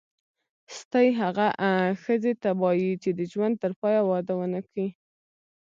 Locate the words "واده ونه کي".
4.09-4.85